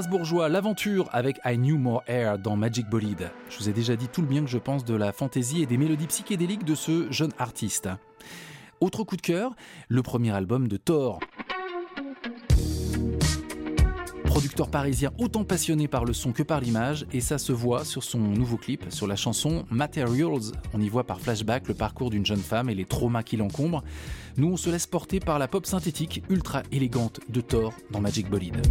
strasbourgeois 0.00 0.48
L'Aventure 0.48 1.10
avec 1.12 1.38
I 1.44 1.58
Knew 1.58 1.76
More 1.76 2.02
Air 2.06 2.38
dans 2.38 2.56
Magic 2.56 2.88
Bolide. 2.88 3.30
Je 3.50 3.58
vous 3.58 3.68
ai 3.68 3.74
déjà 3.74 3.96
dit 3.96 4.08
tout 4.08 4.22
le 4.22 4.26
bien 4.26 4.42
que 4.42 4.48
je 4.48 4.56
pense 4.56 4.82
de 4.82 4.94
la 4.94 5.12
fantaisie 5.12 5.60
et 5.60 5.66
des 5.66 5.76
mélodies 5.76 6.06
psychédéliques 6.06 6.64
de 6.64 6.74
ce 6.74 7.12
jeune 7.12 7.32
artiste. 7.38 7.90
Autre 8.80 9.04
coup 9.04 9.16
de 9.16 9.20
cœur, 9.20 9.54
le 9.88 10.02
premier 10.02 10.30
album 10.30 10.68
de 10.68 10.78
Thor. 10.78 11.20
Producteur 14.24 14.70
parisien 14.70 15.10
autant 15.18 15.44
passionné 15.44 15.86
par 15.86 16.06
le 16.06 16.14
son 16.14 16.32
que 16.32 16.42
par 16.42 16.60
l'image, 16.60 17.04
et 17.12 17.20
ça 17.20 17.36
se 17.36 17.52
voit 17.52 17.84
sur 17.84 18.02
son 18.02 18.20
nouveau 18.20 18.56
clip, 18.56 18.86
sur 18.88 19.06
la 19.06 19.16
chanson 19.16 19.66
Materials. 19.68 20.52
On 20.72 20.80
y 20.80 20.88
voit 20.88 21.04
par 21.04 21.20
flashback 21.20 21.68
le 21.68 21.74
parcours 21.74 22.08
d'une 22.08 22.24
jeune 22.24 22.38
femme 22.38 22.70
et 22.70 22.74
les 22.74 22.86
traumas 22.86 23.22
qui 23.22 23.36
l'encombrent. 23.36 23.84
Nous, 24.38 24.48
on 24.48 24.56
se 24.56 24.70
laisse 24.70 24.86
porter 24.86 25.20
par 25.20 25.38
la 25.38 25.46
pop 25.46 25.66
synthétique 25.66 26.22
ultra 26.30 26.62
élégante 26.72 27.20
de 27.28 27.42
Thor 27.42 27.74
dans 27.90 28.00
Magic 28.00 28.30
Bolide. 28.30 28.62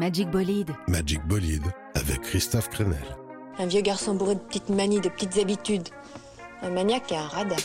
Magic 0.00 0.30
Bolide. 0.30 0.70
Magic 0.88 1.22
Bolide 1.26 1.74
avec 1.94 2.22
Christophe 2.22 2.70
Crenel. 2.70 3.04
Un 3.58 3.66
vieux 3.66 3.82
garçon 3.82 4.14
bourré 4.14 4.34
de 4.34 4.40
petites 4.40 4.70
manies, 4.70 5.02
de 5.02 5.10
petites 5.10 5.36
habitudes. 5.36 5.90
Un 6.62 6.70
maniaque 6.70 7.12
et 7.12 7.16
un 7.16 7.28
radin. 7.28 7.56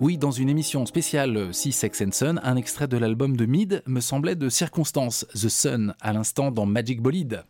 Oui, 0.00 0.16
dans 0.16 0.30
une 0.30 0.48
émission 0.48 0.86
spéciale 0.86 1.52
Si 1.52 1.72
Sex 1.72 2.00
and 2.00 2.12
Sun, 2.12 2.40
un 2.42 2.56
extrait 2.56 2.88
de 2.88 2.96
l'album 2.96 3.36
de 3.36 3.44
Mid 3.44 3.82
me 3.84 4.00
semblait 4.00 4.34
de 4.34 4.48
circonstance, 4.48 5.26
The 5.34 5.50
Sun, 5.50 5.94
à 6.00 6.14
l'instant 6.14 6.50
dans 6.50 6.64
Magic 6.64 7.02
Bolide. 7.02 7.44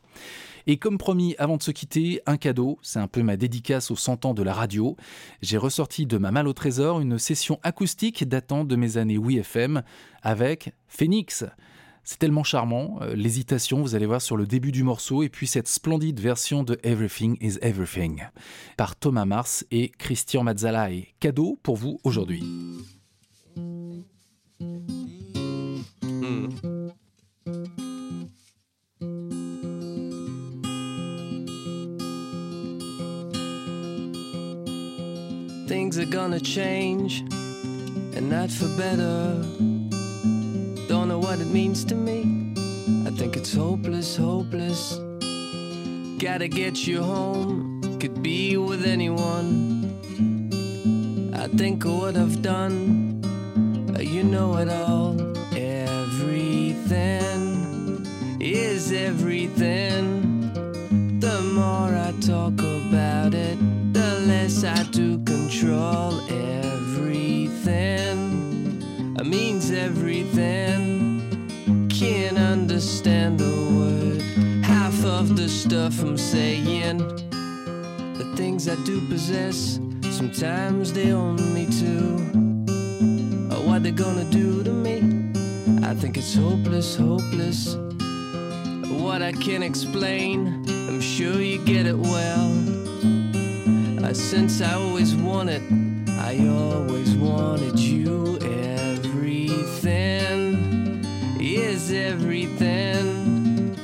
Et 0.67 0.77
comme 0.77 0.99
promis, 0.99 1.37
avant 1.39 1.59
de 1.59 1.63
se 1.63 1.71
quitter, 1.71 2.21
un 2.27 2.37
cadeau, 2.37 2.81
c'est 2.83 2.99
un 2.99 3.07
peu 3.07 3.23
ma 3.23 3.37
dédicace 3.37 3.93
aux 3.93 3.97
100 3.97 4.25
ans 4.25 4.35
de 4.35 4.43
la 4.43 4.53
radio. 4.53 4.97
J'ai 5.43 5.59
ressorti 5.59 6.07
de 6.07 6.19
ma 6.19 6.33
malle 6.33 6.49
au 6.49 6.53
trésor 6.53 7.01
une 7.01 7.21
session 7.21 7.61
acoustique 7.63 8.29
datant 8.29 8.65
de 8.65 8.75
mes 8.75 8.97
années 8.97 9.17
Oui 9.17 9.39
FM 9.39 9.85
avec 10.25 10.75
Phoenix. 10.89 11.45
C'est 12.11 12.19
tellement 12.19 12.43
charmant, 12.43 12.99
euh, 13.03 13.15
l'hésitation, 13.15 13.83
vous 13.83 13.95
allez 13.95 14.05
voir 14.05 14.21
sur 14.21 14.37
le 14.37 14.45
début 14.45 14.73
du 14.73 14.83
morceau, 14.83 15.23
et 15.23 15.29
puis 15.29 15.47
cette 15.47 15.69
splendide 15.69 16.19
version 16.19 16.65
de 16.65 16.77
Everything 16.83 17.37
is 17.41 17.57
Everything 17.63 18.25
par 18.77 18.97
Thomas 18.97 19.27
Mars 19.27 19.65
et 19.71 19.91
Christian 19.91 20.43
Mazzalai. 20.43 21.15
Cadeau 21.21 21.57
pour 21.63 21.77
vous 21.77 22.01
aujourd'hui. 22.03 22.43
Things 35.69 35.97
are 35.97 36.11
gonna 36.11 36.41
change, 36.41 37.23
and 38.17 38.29
not 38.29 38.51
for 38.51 38.67
better. 38.77 39.80
Don't 41.01 41.09
know 41.09 41.19
what 41.19 41.41
it 41.41 41.47
means 41.47 41.83
to 41.87 41.95
me. 41.95 42.53
I 43.07 43.11
think 43.11 43.35
it's 43.35 43.55
hopeless, 43.55 44.19
hopeless. 44.19 44.99
Gotta 46.19 46.47
get 46.47 46.87
you 46.87 47.03
home, 47.03 47.81
could 47.99 48.23
be 48.23 48.59
with 48.59 48.85
anyone. 48.85 49.97
I 51.35 51.47
think 51.57 51.87
of 51.87 51.93
what 51.99 52.19
I've 52.19 52.43
done, 52.43 53.25
uh, 53.97 54.01
you 54.01 54.23
know 54.25 54.59
it 54.59 54.69
all. 54.69 55.19
Everything 55.57 56.37
is 58.39 58.93
everything. 58.93 60.51
The 61.19 61.41
more 61.55 61.97
I 61.97 62.13
talk 62.21 62.61
about 62.61 63.33
it, 63.33 63.59
the 63.95 64.21
less 64.27 64.65
I 64.65 64.83
do 64.91 65.19
control 65.25 66.21
everything. 66.29 68.21
It 69.19 69.25
means 69.25 69.71
everything. 69.71 70.40
Understand 72.71 73.41
a 73.41 73.51
word. 73.75 74.23
Half 74.63 75.05
of 75.05 75.35
the 75.37 75.49
stuff 75.49 76.01
I'm 76.03 76.17
saying, 76.17 76.99
the 76.99 78.33
things 78.37 78.69
I 78.69 78.77
do 78.85 79.01
possess, 79.09 79.81
sometimes 80.03 80.93
they 80.93 81.11
own 81.11 81.35
me 81.53 81.67
too. 81.67 82.15
Uh, 83.51 83.61
What 83.67 83.83
they 83.83 83.91
gonna 83.91 84.25
do 84.31 84.63
to 84.63 84.71
me? 84.71 84.99
I 85.83 85.95
think 85.95 86.17
it's 86.17 86.37
hopeless, 86.37 86.95
hopeless. 86.95 87.75
What 89.03 89.21
I 89.21 89.33
can 89.33 89.65
explain, 89.65 90.65
I'm 90.89 91.01
sure 91.01 91.43
you 91.43 91.59
get 91.65 91.87
it 91.87 91.99
well. 91.99 92.51
Since 94.15 94.63
I 94.63 94.75
always 94.75 95.17
wanted, 95.17 95.63
I 96.09 96.39
always 96.47 97.17
wanted 97.17 97.81
you. 97.81 98.39
Everything. 101.93 103.75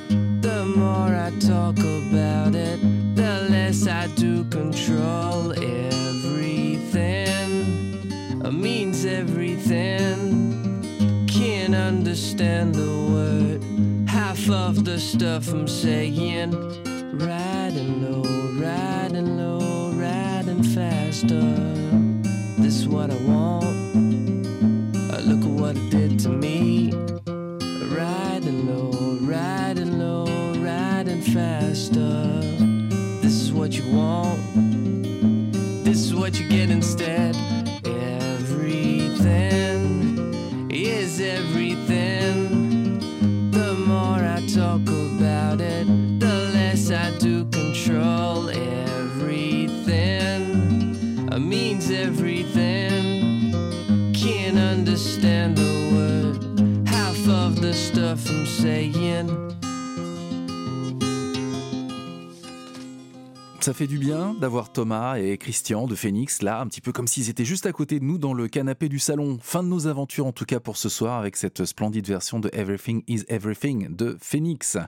The 0.41 0.65
more 0.65 1.15
I 1.15 1.31
talk 1.41 1.79
about 1.79 2.55
it, 2.55 2.81
the 3.15 3.47
less 3.51 3.87
I 3.87 4.07
do 4.17 4.45
control 4.45 5.53
everything. 5.53 7.27
It 8.45 8.53
means 8.53 9.05
everything. 9.05 11.27
Can't 11.27 11.75
understand 11.75 12.75
the 12.75 12.93
word. 13.13 13.63
Half 14.09 14.49
of 14.51 14.85
the 14.85 15.01
stuff 15.01 15.53
I'm 15.53 15.67
saying. 15.67 16.53
Riding 17.19 18.03
low, 18.03 18.23
riding 18.61 19.37
low, 19.37 19.91
riding 19.93 20.63
faster. 20.63 21.43
This 22.59 22.77
is 22.81 22.89
what 22.89 23.11
I 23.11 23.17
want. 23.17 23.67
Look 25.27 25.43
at 25.43 25.51
what 25.51 25.77
it 25.77 25.91
did 25.91 26.21
to 26.21 26.29
me. 26.29 26.86
Faster. 31.87 32.41
This 33.21 33.35
is 33.41 33.53
what 33.53 33.73
you 33.73 33.85
want. 33.91 34.41
This 35.85 35.99
is 35.99 36.15
what 36.15 36.39
you 36.41 36.49
get 36.49 36.71
instead. 36.71 37.37
Everything 37.85 39.21
is 40.71 41.21
everything. 41.21 43.01
The 43.51 43.75
more 43.75 44.25
I 44.25 44.41
talk 44.47 44.83
about 44.83 45.61
it, 45.61 45.87
the 46.21 46.51
less 46.55 46.91
I 46.91 47.11
do 47.19 47.45
control 47.47 48.49
everything. 48.51 48.85
Means 51.39 51.91
everything. 51.93 53.53
Can't 54.13 54.59
understand 54.59 55.57
the 55.57 55.91
word. 55.95 56.43
Half 56.89 57.29
of 57.29 57.61
the 57.61 57.73
stuff 57.73 58.29
I'm 58.29 58.47
saying. 58.47 59.46
Ça 63.67 63.75
fait 63.75 63.89
du 63.89 63.99
bien 63.99 64.37
d'avoir 64.41 64.71
Thomas 64.71 65.17
et 65.17 65.37
Christian 65.39 65.89
de 65.89 65.97
Phoenix 65.97 66.41
là, 66.41 66.61
un 66.61 66.69
petit 66.69 66.81
peu 66.81 66.93
comme 66.93 67.09
s'ils 67.09 67.31
étaient 67.31 67.45
juste 67.45 67.67
à 67.67 67.73
côté 67.73 67.99
de 67.99 68.05
nous 68.05 68.17
dans 68.17 68.33
le 68.33 68.47
canapé 68.47 68.89
du 68.89 69.01
salon. 69.01 69.39
Fin 69.43 69.65
de 69.65 69.69
nos 69.69 69.89
aventures 69.89 70.25
en 70.25 70.31
tout 70.31 70.45
cas 70.45 70.61
pour 70.61 70.77
ce 70.77 70.89
soir 70.89 71.19
avec 71.19 71.37
cette 71.37 71.65
splendide 71.65 72.07
version 72.07 72.39
de 72.39 72.49
Everything 72.53 73.03
is 73.09 73.25
Everything 73.27 73.89
de 73.93 74.17
Phoenix. 74.21 74.79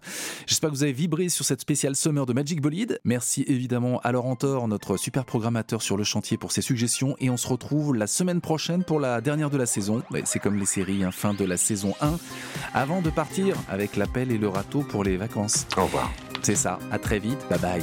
J'espère 0.47 0.71
que 0.71 0.77
vous 0.77 0.85
avez 0.85 0.93
vibré 0.93 1.29
sur 1.29 1.45
cette 1.45 1.61
spéciale 1.61 1.97
Summer 1.97 2.25
de 2.25 2.33
Magic 2.33 2.61
Bolide. 2.61 3.01
Merci 3.03 3.45
évidemment 3.49 3.99
à 4.05 4.13
Laurent 4.13 4.37
Thor, 4.37 4.69
notre 4.69 4.97
super 4.97 5.25
programmateur 5.25 5.83
sur 5.83 5.97
le 5.97 6.05
chantier 6.05 6.37
pour 6.37 6.53
ses 6.53 6.63
suggestions 6.63 7.17
et 7.19 7.31
on 7.31 7.37
se 7.37 7.49
retrouve 7.49 7.97
la 7.97 8.07
semaine 8.07 8.41
prochaine 8.41 8.85
pour 8.85 9.01
la 9.01 9.21
dernière 9.21 9.51
de 9.51 9.57
la 9.57 9.67
saison. 9.67 10.05
C'est 10.23 10.39
comme 10.39 10.57
les 10.57 10.67
séries, 10.67 11.03
hein, 11.03 11.11
fin 11.11 11.35
de 11.35 11.45
la 11.45 11.57
saison 11.57 11.95
1. 12.01 12.17
Avant 12.75 13.03
de 13.03 13.11
partir 13.11 13.57
avec 13.69 13.97
l'appel 13.97 14.31
et 14.31 14.39
le 14.39 14.47
râteau 14.47 14.83
pour 14.83 15.03
les 15.03 15.17
vacances. 15.17 15.67
Au 15.77 15.83
revoir. 15.83 16.13
C'est 16.43 16.55
ça, 16.55 16.79
à 16.93 17.01
très 17.01 17.19
vite, 17.19 17.45
bye 17.51 17.59
bye. 17.59 17.83